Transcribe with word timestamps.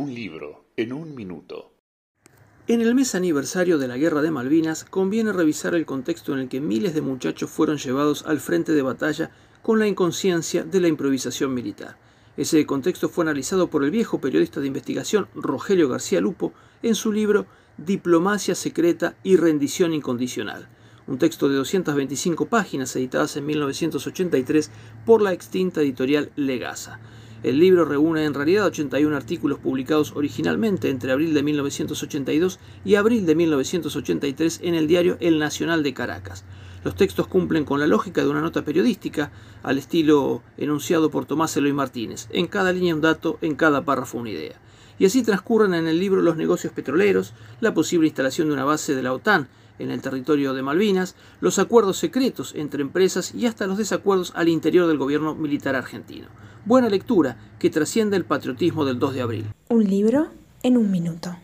Un 0.00 0.14
libro 0.14 0.64
en 0.78 0.94
un 0.94 1.14
minuto. 1.14 1.74
En 2.66 2.80
el 2.80 2.94
mes 2.94 3.14
aniversario 3.14 3.76
de 3.76 3.86
la 3.86 3.98
Guerra 3.98 4.22
de 4.22 4.30
Malvinas 4.30 4.84
conviene 4.84 5.30
revisar 5.30 5.74
el 5.74 5.84
contexto 5.84 6.32
en 6.32 6.38
el 6.38 6.48
que 6.48 6.62
miles 6.62 6.94
de 6.94 7.02
muchachos 7.02 7.50
fueron 7.50 7.76
llevados 7.76 8.24
al 8.26 8.40
frente 8.40 8.72
de 8.72 8.80
batalla 8.80 9.30
con 9.60 9.78
la 9.78 9.86
inconsciencia 9.86 10.64
de 10.64 10.80
la 10.80 10.88
improvisación 10.88 11.52
militar. 11.52 11.98
Ese 12.38 12.64
contexto 12.64 13.10
fue 13.10 13.24
analizado 13.24 13.68
por 13.68 13.84
el 13.84 13.90
viejo 13.90 14.22
periodista 14.22 14.58
de 14.58 14.68
investigación 14.68 15.28
Rogelio 15.34 15.90
García 15.90 16.22
Lupo 16.22 16.54
en 16.82 16.94
su 16.94 17.12
libro 17.12 17.44
Diplomacia 17.76 18.54
secreta 18.54 19.16
y 19.22 19.36
rendición 19.36 19.92
incondicional, 19.92 20.70
un 21.08 21.18
texto 21.18 21.46
de 21.50 21.56
225 21.56 22.46
páginas 22.46 22.96
editadas 22.96 23.36
en 23.36 23.44
1983 23.44 24.70
por 25.04 25.20
la 25.20 25.34
extinta 25.34 25.82
editorial 25.82 26.32
Legasa. 26.36 27.00
El 27.42 27.58
libro 27.58 27.86
reúne 27.86 28.26
en 28.26 28.34
realidad 28.34 28.66
81 28.66 29.16
artículos 29.16 29.58
publicados 29.58 30.12
originalmente 30.14 30.90
entre 30.90 31.10
abril 31.10 31.32
de 31.32 31.42
1982 31.42 32.58
y 32.84 32.96
abril 32.96 33.24
de 33.24 33.34
1983 33.34 34.60
en 34.62 34.74
el 34.74 34.86
diario 34.86 35.16
El 35.20 35.38
Nacional 35.38 35.82
de 35.82 35.94
Caracas. 35.94 36.44
Los 36.82 36.94
textos 36.94 37.26
cumplen 37.26 37.64
con 37.64 37.78
la 37.78 37.86
lógica 37.86 38.22
de 38.22 38.28
una 38.28 38.40
nota 38.40 38.64
periodística, 38.64 39.30
al 39.62 39.76
estilo 39.76 40.42
enunciado 40.56 41.10
por 41.10 41.26
Tomás 41.26 41.54
Eloy 41.56 41.74
Martínez. 41.74 42.26
En 42.30 42.46
cada 42.46 42.72
línea 42.72 42.94
un 42.94 43.02
dato, 43.02 43.38
en 43.42 43.54
cada 43.54 43.84
párrafo 43.84 44.16
una 44.16 44.30
idea. 44.30 44.58
Y 44.98 45.04
así 45.04 45.22
transcurren 45.22 45.74
en 45.74 45.86
el 45.86 45.98
libro 45.98 46.22
los 46.22 46.36
negocios 46.36 46.72
petroleros, 46.72 47.34
la 47.60 47.74
posible 47.74 48.06
instalación 48.06 48.48
de 48.48 48.54
una 48.54 48.64
base 48.64 48.94
de 48.94 49.02
la 49.02 49.12
OTAN 49.12 49.48
en 49.78 49.90
el 49.90 50.00
territorio 50.00 50.54
de 50.54 50.62
Malvinas, 50.62 51.16
los 51.40 51.58
acuerdos 51.58 51.98
secretos 51.98 52.54
entre 52.54 52.82
empresas 52.82 53.34
y 53.34 53.46
hasta 53.46 53.66
los 53.66 53.78
desacuerdos 53.78 54.32
al 54.34 54.48
interior 54.48 54.86
del 54.86 54.98
gobierno 54.98 55.34
militar 55.34 55.74
argentino. 55.74 56.28
Buena 56.64 56.88
lectura 56.88 57.36
que 57.58 57.70
trasciende 57.70 58.16
el 58.16 58.24
patriotismo 58.24 58.84
del 58.84 58.98
2 58.98 59.14
de 59.14 59.22
abril. 59.22 59.46
Un 59.68 59.84
libro 59.84 60.28
en 60.62 60.76
un 60.76 60.90
minuto. 60.90 61.36